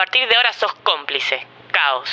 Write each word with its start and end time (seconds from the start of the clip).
partir 0.00 0.26
de 0.26 0.34
ahora 0.34 0.50
sos 0.54 0.72
cómplice. 0.82 1.46
Caos. 1.70 2.08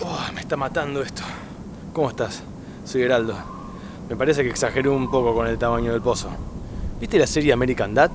Oh, 0.00 0.32
me 0.32 0.40
está 0.40 0.56
matando 0.56 1.02
esto. 1.02 1.24
¿Cómo 1.92 2.10
estás? 2.10 2.44
Soy 2.84 3.02
Heraldo. 3.02 3.36
Me 4.08 4.14
parece 4.14 4.44
que 4.44 4.50
exageré 4.50 4.88
un 4.88 5.10
poco 5.10 5.34
con 5.34 5.48
el 5.48 5.58
tamaño 5.58 5.90
del 5.90 6.00
pozo. 6.00 6.30
¿Viste 7.00 7.18
la 7.18 7.26
serie 7.26 7.52
American 7.52 7.94
Dad? 7.94 8.12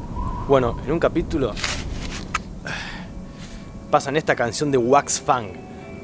Bueno, 0.47 0.79
en 0.85 0.93
un 0.93 0.99
capítulo 0.99 1.51
pasan 3.91 4.15
esta 4.15 4.33
canción 4.33 4.71
de 4.71 4.77
Wax 4.77 5.19
Fang. 5.19 5.49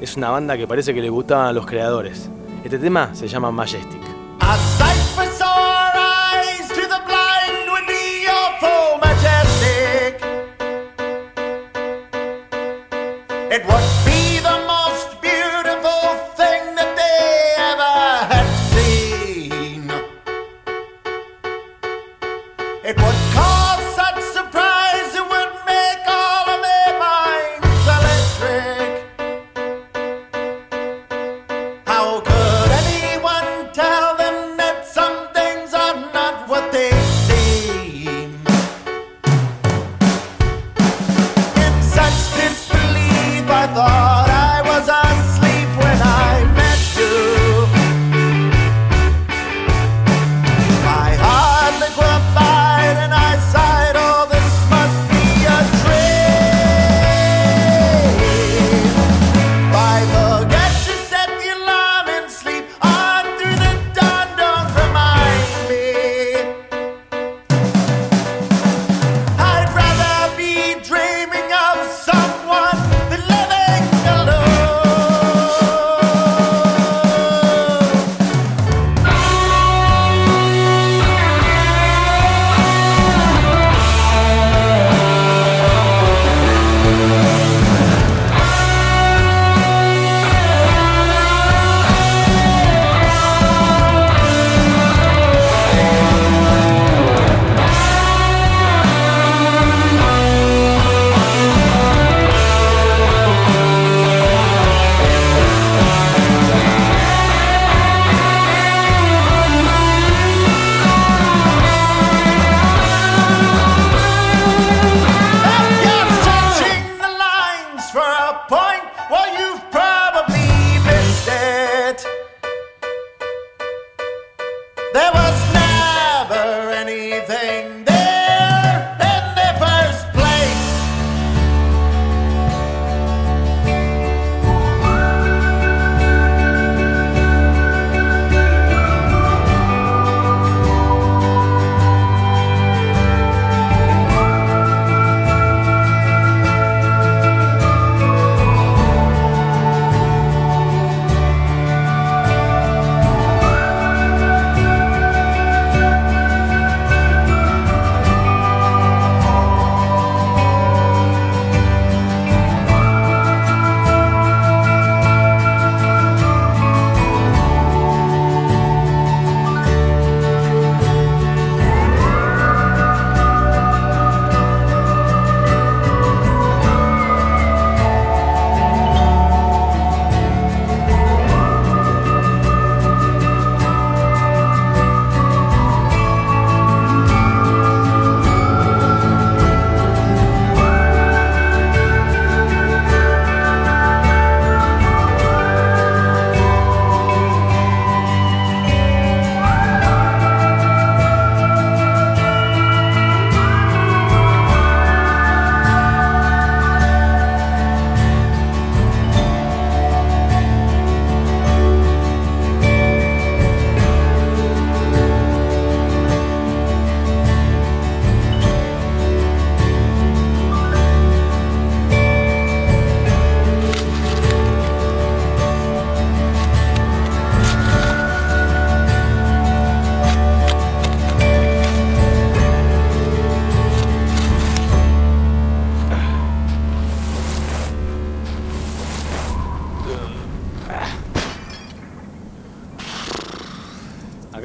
Es 0.02 0.18
una 0.18 0.28
banda 0.28 0.58
que 0.58 0.66
parece 0.66 0.92
que 0.92 1.00
le 1.00 1.08
gustaban 1.08 1.46
a 1.46 1.52
los 1.54 1.64
creadores. 1.64 2.28
Este 2.64 2.78
tema 2.78 3.14
se 3.14 3.28
llama 3.28 3.50
Majestic. 3.50 4.02
A 4.40 4.56
sight 4.56 4.98
for 5.14 5.38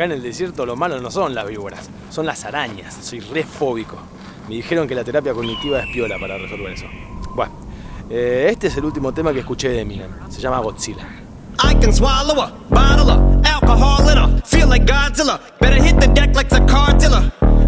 En 0.04 0.12
el 0.12 0.22
desierto 0.22 0.66
lo 0.66 0.76
malo 0.76 1.00
no 1.00 1.10
son 1.10 1.34
las 1.34 1.48
víboras, 1.48 1.90
son 2.10 2.26
las 2.26 2.44
arañas. 2.44 2.94
Soy 2.94 3.22
re 3.22 3.46
fóbico. 3.46 3.98
Me 4.50 4.56
dijeron 4.56 4.86
que 4.86 4.96
la 4.96 5.04
terapia 5.06 5.34
cognitiva 5.34 5.80
es 5.80 5.88
piola 5.94 6.20
para 6.20 6.38
resolver 6.38 6.74
eso. 6.74 6.88
Bueno, 7.34 7.54
eh, 8.10 8.50
este 8.52 8.68
es 8.68 8.76
el 8.76 8.84
último 8.84 9.14
tema 9.14 9.32
que 9.32 9.40
escuché 9.40 9.70
de 9.70 9.80
Eminem. 9.80 10.12
Se 10.30 10.42
llama 10.42 10.60
Godzilla. 10.60 11.08
I 11.60 11.74
can 11.80 11.94
swallow 11.94 12.38
a 12.42 12.52
bottle 12.70 13.12
of 13.12 13.46
alcohol 13.46 14.10
in. 14.10 14.42
Feel 14.42 14.68
like 14.68 14.86
Godzilla. 14.86 15.40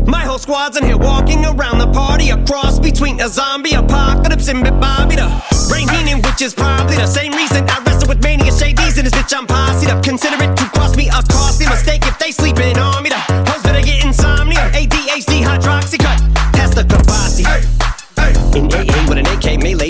My 0.06 0.26
whole 0.26 0.38
squad's 0.38 0.78
in 0.78 0.84
here 0.84 0.98
walking 0.98 1.46
around 1.46 1.80
the 1.80 1.88
party. 1.94 2.32
A 2.32 2.38
cross 2.46 2.80
between 2.80 3.22
a 3.22 3.30
zombie 3.30 3.76
apocalypse 3.76 4.50
and 4.50 4.62
Bobby 4.82 5.16
the 5.16 5.30
Brain 5.70 5.88
which 6.22 6.42
is 6.42 6.54
probably 6.54 6.98
the 6.98 7.08
same 7.08 7.32
reason 7.32 7.66
I 7.70 7.95
with 8.08 8.24
mania 8.24 8.52
shades 8.52 8.98
in 8.98 9.06
this 9.06 9.14
bitch. 9.14 9.34
I'm 9.36 9.46
posse 9.48 9.88
up. 9.88 10.04
Consider 10.04 10.36
it 10.44 10.56
to 10.58 10.66
cross 10.70 10.96
me, 10.96 11.08
a 11.10 11.22
costly 11.32 11.66
The 11.66 11.72
mistake 11.72 12.06
if 12.06 12.18
they 12.20 12.32
sleeping 12.32 12.78
on 12.78 13.04
me. 13.04 13.10
To 13.10 13.35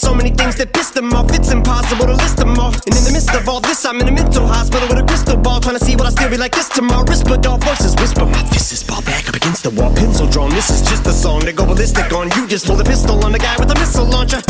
So 0.00 0.14
many 0.14 0.30
things 0.30 0.56
that 0.56 0.72
pissed 0.72 0.96
him 0.96 1.12
off. 1.12 1.28
It's 1.36 1.52
impossible 1.52 2.06
to 2.06 2.16
list 2.16 2.38
them 2.38 2.58
all. 2.58 2.72
And 2.72 2.94
in 2.96 3.04
the 3.04 3.12
midst 3.12 3.34
of 3.34 3.46
all 3.48 3.60
this, 3.60 3.84
I'm 3.84 4.00
in 4.00 4.08
a 4.08 4.12
mental 4.12 4.46
hospital 4.46 4.88
with 4.88 4.98
a 4.98 5.04
crystal 5.04 5.36
ball. 5.36 5.60
Trying 5.60 5.78
to 5.78 5.84
see 5.84 5.94
what 5.94 6.06
I 6.06 6.10
still 6.10 6.30
be 6.30 6.38
like 6.38 6.52
this 6.52 6.68
tomorrow. 6.68 7.04
Whisper 7.04 7.36
dog 7.36 7.62
voices 7.62 7.94
whisper. 8.00 8.24
My 8.24 8.42
fist 8.48 8.72
is 8.72 8.82
ball 8.82 9.02
back 9.02 9.28
up 9.28 9.36
against 9.36 9.62
the 9.62 9.70
wall. 9.70 9.94
Pencil 9.94 10.26
drawn. 10.26 10.50
This 10.50 10.70
is 10.70 10.80
just 10.88 11.06
a 11.06 11.12
song 11.12 11.42
to 11.42 11.52
go 11.52 11.66
ballistic 11.66 12.10
on. 12.12 12.32
You 12.32 12.48
just 12.48 12.66
pull 12.66 12.80
a 12.80 12.84
pistol 12.84 13.22
on 13.24 13.32
the 13.32 13.38
guy 13.38 13.56
with 13.58 13.70
a 13.70 13.78
missile 13.78 14.06
launcher. 14.06 14.40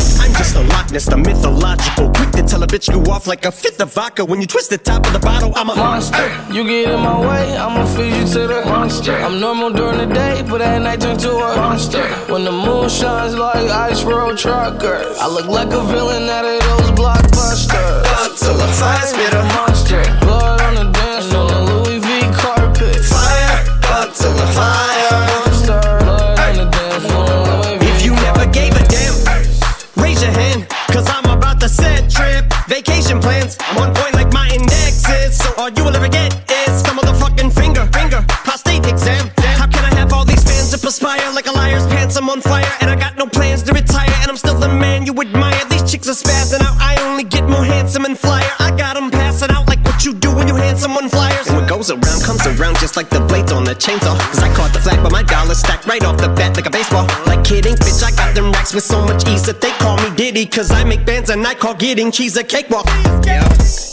I'm 0.91 0.95
just 0.95 1.07
a 1.07 1.15
Loch 1.15 1.23
Ness, 1.23 1.25
the 1.25 1.31
mythological. 1.31 2.11
Quick 2.11 2.31
to 2.33 2.43
tell 2.43 2.63
a 2.65 2.67
bitch 2.67 2.91
go 2.93 3.13
off 3.13 3.29
like 3.29 3.45
a 3.45 3.53
fifth 3.53 3.81
of 3.81 3.95
vodka. 3.95 4.25
When 4.25 4.41
you 4.41 4.47
twist 4.49 4.71
the 4.71 4.79
top 4.79 5.07
of 5.07 5.13
the 5.13 5.21
bottle, 5.21 5.53
I'm 5.55 5.71
a 5.71 5.77
monster. 5.77 6.27
You 6.53 6.65
get 6.65 6.91
in 6.91 6.99
my 6.99 7.21
way, 7.21 7.57
I'ma 7.57 7.87
feed 7.95 8.13
you 8.13 8.27
to 8.35 8.49
the 8.49 8.65
monster. 8.65 9.15
I'm 9.15 9.39
normal 9.39 9.71
during 9.71 9.99
the 9.99 10.13
day, 10.13 10.43
but 10.43 10.61
at 10.61 10.83
night 10.83 11.01
turn 11.01 11.17
to 11.19 11.31
a 11.31 11.55
monster. 11.55 12.03
When 12.33 12.43
the 12.43 12.51
moon 12.51 12.89
shines 12.89 13.37
like 13.37 13.71
ice 13.71 14.03
road 14.03 14.37
truckers, 14.37 15.17
I 15.19 15.29
look 15.29 15.47
like 15.47 15.73
a 15.73 15.83
villain 15.85 16.29
out 16.29 16.45
of 16.45 16.59
those 16.59 16.91
blockbusters. 16.99 18.03
Blood 18.03 18.37
to 18.39 18.53
the 18.59 18.69
fire 18.75 19.07
spit 19.07 19.33
a 19.33 19.45
monster. 19.55 20.03
Blood 20.27 20.61
on 20.61 20.75
the 20.75 20.91
dance 20.91 21.27
floor, 21.31 21.49
the 21.49 21.61
Louis 21.71 21.99
V 22.01 22.21
carpet. 22.35 22.99
Fire, 23.05 23.79
blood 23.81 24.13
to 24.15 24.29
the 24.29 24.47
fire. 24.59 24.90
All 35.61 35.69
you 35.77 35.85
will 35.85 35.95
ever 35.95 36.09
get 36.09 36.33
is 36.49 36.81
some 36.81 36.97
motherfucking 36.97 37.53
finger, 37.53 37.85
finger, 37.93 38.25
prostate 38.49 38.87
exam. 38.87 39.29
How 39.61 39.67
can 39.69 39.85
I 39.85 39.93
have 40.01 40.11
all 40.11 40.25
these 40.25 40.43
fans 40.43 40.71
that 40.71 40.81
perspire 40.81 41.21
like 41.35 41.47
a 41.49 41.53
liar's 41.53 41.87
pants? 41.87 42.17
I'm 42.17 42.31
on 42.31 42.41
fire 42.41 42.65
and 42.81 42.89
I 42.89 42.97
got 42.97 43.19
no 43.19 43.27
plans 43.27 43.63
to 43.65 43.73
retire. 43.75 44.09
And 44.23 44.31
I'm 44.31 44.39
still 44.39 44.59
the 44.59 44.69
man 44.69 45.05
you 45.05 45.13
admire. 45.21 45.63
These 45.69 45.85
chicks 45.91 46.09
are 46.09 46.17
spazzing 46.17 46.65
out. 46.65 46.77
I 46.81 46.97
only 47.05 47.25
get 47.25 47.45
more 47.45 47.63
handsome 47.63 48.07
and 48.07 48.19
flyer. 48.19 48.51
I 48.59 48.71
got 48.75 48.95
them 48.95 49.11
passing 49.11 49.51
out 49.51 49.69
like 49.69 49.85
what 49.85 50.03
you 50.03 50.15
do 50.15 50.35
when 50.35 50.49
you 50.49 50.55
hand 50.55 50.79
someone 50.79 51.11
flyers. 51.11 51.47
And 51.49 51.59
what 51.59 51.69
goes 51.69 51.91
around 51.91 52.25
comes 52.25 52.47
around 52.47 52.79
just 52.79 52.97
like 52.97 53.11
the 53.11 53.21
blades 53.21 53.53
on 53.53 53.65
the 53.65 53.75
chainsaw. 53.75 54.17
Cause 54.33 54.43
I 54.43 54.49
caught 54.55 54.73
the 54.73 54.81
flag, 54.81 55.03
but 55.03 55.13
my 55.13 55.23
dollar 55.23 55.55
stacked 55.55 55.87
right 55.87 56.03
off 56.05 56.17
the 56.17 56.31
bat 56.31 56.57
like 56.57 56.67
a 56.67 56.71
baseball. 56.71 57.05
Like 57.27 57.45
kidding, 57.45 57.75
bitch, 57.75 58.03
I 58.03 58.13
got 58.17 58.35
them 58.35 58.51
racks 58.51 58.73
with 58.73 58.85
so 58.85 59.05
much 59.05 59.29
ease 59.29 59.45
that 59.45 59.61
they 59.61 59.73
call 59.73 59.99
me 59.99 60.00
Diddy. 60.21 60.45
Cause 60.45 60.71
I 60.71 60.85
make 60.85 61.07
bands 61.07 61.31
and 61.31 61.41
I 61.47 61.55
call 61.55 61.73
getting 61.73 62.13
cheese 62.13 62.37
a 62.37 62.45
cakewalk. 62.45 62.85
Yeah. 63.25 63.41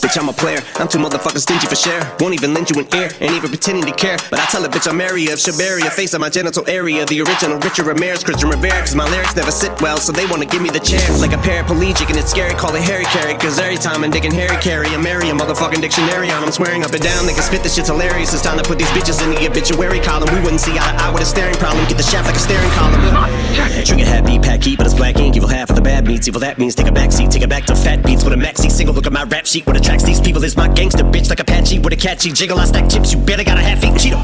Bitch, 0.03 0.19
I'm 0.19 0.27
a 0.27 0.33
player. 0.33 0.59
I'm 0.75 0.89
too 0.89 0.99
motherfucking 0.99 1.39
stingy 1.39 1.67
for 1.67 1.79
share. 1.79 2.03
Won't 2.19 2.33
even 2.33 2.53
lend 2.53 2.69
you 2.69 2.83
an 2.83 2.87
ear, 2.99 3.07
ain't 3.21 3.31
even 3.31 3.47
pretending 3.47 3.85
to 3.85 3.95
care. 3.95 4.17
But 4.29 4.41
I 4.41 4.45
tell 4.51 4.59
a 4.65 4.67
bitch 4.67 4.91
I'm 4.91 4.99
area 4.99 5.31
of 5.31 5.39
Shabaria, 5.39 5.87
face 5.87 6.13
on 6.13 6.19
my 6.19 6.27
genital 6.27 6.67
area. 6.67 7.05
The 7.05 7.21
original 7.21 7.57
Richard 7.59 7.87
Ramirez, 7.87 8.25
Christian 8.25 8.49
Rivera. 8.49 8.81
Cause 8.83 8.93
my 8.93 9.07
lyrics 9.07 9.37
never 9.37 9.51
sit 9.51 9.71
well, 9.81 9.95
so 9.95 10.11
they 10.11 10.25
wanna 10.27 10.45
give 10.45 10.61
me 10.61 10.69
the 10.69 10.83
chair. 10.83 10.99
Like 11.23 11.31
a 11.31 11.39
paraplegic, 11.39 12.11
and 12.11 12.19
it's 12.19 12.31
scary, 12.31 12.53
call 12.55 12.75
it 12.75 12.83
Harry 12.83 13.05
Carry. 13.05 13.35
Cause 13.35 13.57
every 13.57 13.77
time 13.77 14.03
I'm 14.03 14.11
digging 14.11 14.33
Harry 14.33 14.57
Carry, 14.57 14.89
I'm 14.89 15.03
Mary, 15.03 15.29
a 15.29 15.33
motherfucking 15.33 15.79
dictionary 15.79 16.29
on. 16.29 16.43
I'm 16.43 16.51
swearing 16.51 16.83
up 16.83 16.91
and 16.91 17.01
down, 17.01 17.25
they 17.25 17.35
can 17.35 17.43
spit 17.43 17.63
this 17.63 17.75
shit's 17.75 17.87
hilarious. 17.87 18.33
It's 18.33 18.43
time 18.43 18.57
to 18.57 18.67
put 18.67 18.79
these 18.79 18.91
bitches 18.91 19.23
in 19.23 19.31
the 19.31 19.47
obituary 19.47 20.01
column. 20.01 20.27
We 20.35 20.41
wouldn't 20.41 20.59
see 20.59 20.75
eye 20.75 20.91
to 20.91 21.03
eye 21.03 21.09
with 21.09 21.23
a 21.23 21.25
staring 21.25 21.55
problem. 21.55 21.87
Get 21.87 21.95
the 21.95 22.03
shaft 22.03 22.27
like 22.27 22.35
a 22.35 22.43
staring 22.43 22.71
column. 22.75 23.36
Trigger 23.57 24.05
happy, 24.05 24.37
pack 24.39 24.63
heat, 24.63 24.77
but 24.77 24.85
it's 24.85 24.95
black 24.95 25.17
ink. 25.17 25.35
Evil 25.35 25.49
half 25.49 25.69
of 25.69 25.75
the 25.75 25.81
bad 25.81 26.05
meats. 26.07 26.27
Evil 26.27 26.41
that 26.41 26.57
means 26.57 26.75
take 26.75 26.87
a 26.87 26.91
back 26.91 27.11
seat, 27.11 27.31
take 27.31 27.43
it 27.43 27.49
back 27.49 27.65
to 27.65 27.75
fat 27.75 28.03
beats 28.05 28.23
with 28.23 28.33
a 28.33 28.35
maxi 28.35 28.69
single. 28.69 28.93
Look 28.93 29.07
at 29.07 29.13
my 29.13 29.23
rap 29.23 29.45
sheet. 29.45 29.65
What 29.65 29.77
attracts 29.77 30.03
these 30.03 30.21
people 30.21 30.43
is 30.43 30.55
my 30.55 30.67
gangster 30.67 31.03
bitch 31.03 31.29
like 31.29 31.39
Apache 31.39 31.79
with 31.79 31.93
a 31.93 31.95
catchy 31.95 32.31
jiggle. 32.31 32.59
I 32.59 32.65
stack 32.65 32.89
chips, 32.89 33.13
you 33.13 33.19
better 33.19 33.43
got 33.43 33.57
a 33.57 33.61
half 33.61 33.83
eat 33.83 33.93
Cheeto. 33.93 34.19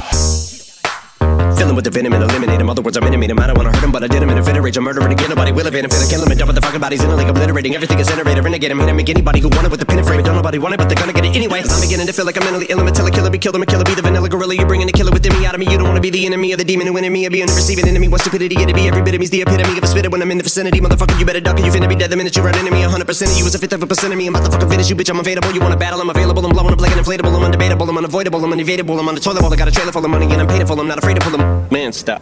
Filling 1.57 1.75
with 1.75 1.85
the 1.85 1.91
venom 1.91 2.13
and 2.13 2.23
eliminate 2.23 2.59
him. 2.59 2.69
Other 2.69 2.81
words, 2.81 2.97
I'm 2.97 3.03
intimate 3.03 3.29
him. 3.31 3.39
I 3.39 3.47
don't 3.47 3.57
wanna 3.57 3.71
hurt 3.71 3.83
him, 3.83 3.91
but 3.91 4.03
I 4.03 4.07
did 4.07 4.21
him 4.21 4.29
in 4.29 4.37
a 4.37 4.43
fit 4.43 4.57
of 4.57 4.63
rage. 4.63 4.77
I'm 4.77 4.83
murdering 4.83 5.11
again. 5.11 5.29
Nobody 5.29 5.51
will 5.51 5.67
evade 5.67 5.85
him. 5.85 5.91
Finna 5.91 6.09
kill 6.09 6.23
him 6.23 6.29
and 6.29 6.39
dump 6.39 6.53
the 6.53 6.61
fucking 6.61 6.81
bodies 6.81 7.03
in 7.03 7.09
a 7.09 7.15
lake, 7.15 7.27
obliterating 7.27 7.75
everything 7.75 7.99
is 7.99 8.07
iterator. 8.07 8.43
Renegade 8.43 8.71
him, 8.71 8.79
hit 8.79 8.89
him, 8.89 8.97
make 8.97 9.09
anybody 9.09 9.39
who 9.39 9.49
want 9.49 9.65
it 9.65 9.71
with 9.71 9.79
the 9.79 9.85
pin 9.85 9.97
and 9.99 10.07
frame. 10.07 10.19
it. 10.19 10.23
Don't 10.23 10.35
nobody 10.35 10.57
want 10.57 10.73
it, 10.73 10.77
but 10.77 10.89
they're 10.89 10.97
gonna 10.97 11.13
get 11.13 11.25
it 11.25 11.35
anyway. 11.35 11.61
I'm 11.63 11.81
beginning 11.81 12.07
to 12.07 12.13
feel 12.13 12.25
like 12.25 12.37
I'm 12.37 12.43
mentally 12.43 12.65
ill. 12.69 12.79
I'm 12.79 12.87
a 12.87 12.91
killer, 12.91 13.29
be 13.29 13.37
killed. 13.37 13.55
I'm 13.55 13.63
a 13.63 13.65
killer, 13.65 13.83
be 13.83 13.95
the 13.95 14.01
vanilla 14.01 14.29
gorilla. 14.29 14.55
You're 14.55 14.67
bringing 14.67 14.87
the 14.87 14.93
killer 14.93 15.11
within 15.11 15.32
of 15.53 15.59
me. 15.59 15.71
You 15.71 15.77
don't 15.77 15.87
wanna 15.87 16.01
be 16.01 16.09
the 16.09 16.25
enemy 16.25 16.51
of 16.51 16.57
the 16.57 16.65
demon 16.65 16.87
who 16.87 16.97
in 16.97 17.11
me. 17.11 17.25
I 17.25 17.29
be 17.29 17.41
in 17.41 17.47
the 17.47 17.53
receiving 17.53 17.87
enemy. 17.87 18.07
What 18.07 18.21
stupidity 18.21 18.55
it'd 18.61 18.75
be. 18.75 18.87
Every 18.87 19.01
bit 19.01 19.13
of 19.15 19.19
me's 19.19 19.29
the 19.29 19.41
epitome 19.41 19.77
of 19.77 19.83
a 19.83 19.87
spitter 19.87 20.09
when 20.09 20.21
I'm 20.21 20.31
in 20.31 20.37
the 20.37 20.43
vicinity. 20.43 20.79
Motherfucker, 20.79 21.19
you 21.19 21.25
better 21.25 21.39
duck 21.41 21.59
or 21.59 21.63
you 21.63 21.71
finna 21.71 21.89
be 21.89 21.95
dead 21.95 22.09
the 22.09 22.15
minute 22.15 22.35
you 22.35 22.43
run 22.43 22.57
into 22.57 22.71
me. 22.71 22.81
100% 22.81 23.31
of 23.31 23.37
you 23.37 23.45
is 23.45 23.55
a 23.55 23.59
fifth 23.59 23.73
of 23.73 23.83
a 23.83 23.87
percent 23.87 24.13
of 24.13 24.17
me. 24.17 24.27
I'm 24.27 24.35
about 24.35 24.45
to 24.45 24.51
fucking 24.51 24.69
finish 24.69 24.89
you, 24.89 24.95
bitch. 24.95 25.09
I'm 25.09 25.19
available. 25.19 25.51
You 25.51 25.61
wanna 25.61 25.77
battle? 25.77 26.01
I'm 26.01 26.09
available. 26.09 26.45
I'm 26.45 26.51
blowing 26.51 26.73
up 26.73 26.81
like 26.81 26.91
an 26.91 27.03
inflatable. 27.03 27.33
I'm 27.35 27.51
undebatable. 27.51 27.87
I'm 27.87 27.97
unavoidable. 27.97 28.43
I'm 28.43 28.51
unevadable. 28.51 28.99
I'm 28.99 29.07
on 29.07 29.15
the 29.15 29.21
toilet 29.21 29.41
bowl. 29.41 29.53
I 29.53 29.55
got 29.55 29.67
a 29.67 29.71
trailer 29.71 29.91
full 29.91 30.03
of 30.03 30.11
money 30.11 30.25
and 30.25 30.41
I'm 30.41 30.47
paid 30.47 30.67
for. 30.67 30.79
I'm 30.79 30.87
not 30.87 30.97
afraid 30.97 31.15
to 31.15 31.21
pull 31.21 31.37
them. 31.37 31.67
Man, 31.71 31.93
stop. 31.93 32.21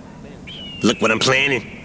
Look 0.84 1.02
what 1.02 1.12
I'm 1.12 1.20
planning. 1.20 1.82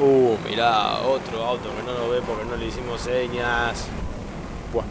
Uh, 0.00 0.36
mirá, 0.48 1.00
otro 1.00 1.42
auto 1.42 1.74
que 1.74 1.82
no 1.82 1.92
lo 1.92 2.10
ve 2.10 2.20
porque 2.22 2.44
no 2.44 2.56
le 2.56 2.66
hicimos 2.66 3.00
señas. 3.00 3.86
Buah. 4.72 4.84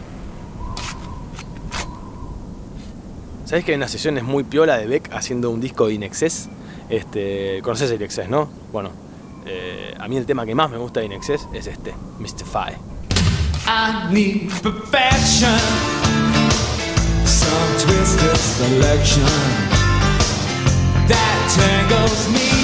¿Sabés 3.48 3.64
que 3.64 3.72
hay 3.72 3.76
unas 3.76 3.90
sesiones 3.90 4.24
muy 4.24 4.44
piola 4.44 4.76
de 4.76 4.86
Beck 4.86 5.10
haciendo 5.10 5.48
un 5.48 5.58
disco 5.58 5.86
de 5.86 5.94
Inexcess? 5.94 6.50
Este, 6.90 7.62
conoces 7.62 7.90
Inexcess, 7.90 8.28
¿no? 8.28 8.46
Bueno, 8.70 8.90
eh, 9.46 9.94
a 9.98 10.06
mí 10.06 10.18
el 10.18 10.26
tema 10.26 10.44
que 10.44 10.54
más 10.54 10.70
me 10.70 10.76
gusta 10.76 11.00
de 11.00 11.06
Inexcess 11.06 11.48
es 11.54 11.66
este, 11.66 11.94
Mystify. 12.18 12.76
I 13.66 14.12
need 14.12 14.50
perfection, 14.62 15.58
some 17.24 17.78
twisted 17.78 18.36
selection 18.36 19.24
that 21.08 21.88
tangles 21.88 22.28
me 22.28 22.57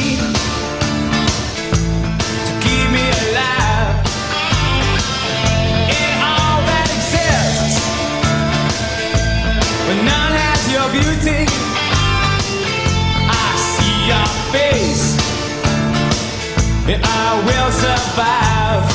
survive. 18.15 18.87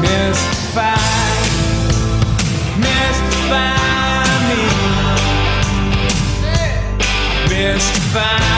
Mystify, 0.00 0.96
mystify 2.80 4.24
me. 4.48 4.64
Mystify 7.48 8.57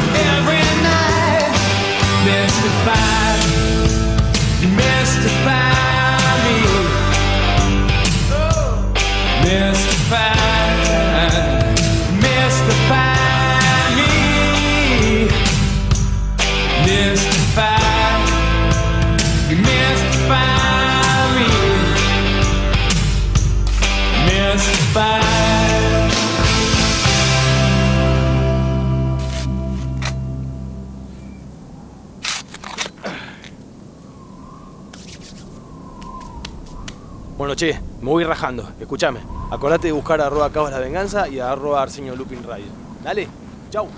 Bueno, 37.51 37.59
che, 37.59 37.77
me 37.99 38.09
voy 38.09 38.23
rajando. 38.23 38.65
Escúchame. 38.79 39.19
Acordate 39.51 39.87
de 39.87 39.91
buscar 39.91 40.21
a 40.21 40.27
arroba 40.27 40.49
Cabos 40.53 40.71
la 40.71 40.79
Venganza 40.79 41.27
y 41.27 41.39
a 41.39 41.51
arroba 41.51 41.81
Arsenio 41.81 42.15
Lupin 42.15 42.41
Radio. 42.45 42.67
Dale, 43.03 43.27
chau. 43.69 43.89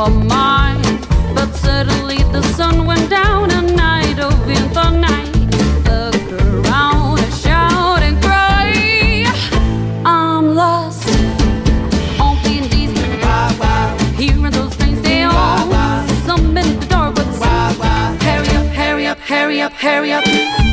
Were 0.00 0.10
mine. 0.10 0.82
But 1.34 1.54
suddenly 1.54 2.18
the 2.34 2.42
sun 2.56 2.86
went 2.86 3.10
down 3.10 3.50
and 3.50 3.78
I 3.80 4.12
dove 4.14 4.48
in 4.48 4.72
the 4.72 4.90
night. 4.90 5.34
Look 5.88 6.32
around 6.32 7.18
and 7.20 7.34
shout 7.34 8.02
and 8.02 8.16
cry. 8.22 9.24
I'm 10.04 10.54
lost. 10.54 11.06
On 12.18 12.34
Vin 12.42 12.64
Diesel. 12.72 13.04
Hearing 14.16 14.52
those 14.52 14.74
trains 14.76 15.02
they 15.02 15.22
all. 15.22 15.70
Some 16.26 16.56
in 16.56 16.80
the 16.80 16.86
dark, 16.86 17.14
but 17.16 17.26
hurry 18.22 18.56
up, 18.56 18.66
hurry 18.80 19.06
up, 19.06 19.18
hurry 19.18 19.60
up, 19.60 19.72
hurry 19.72 20.12
up. 20.12 20.69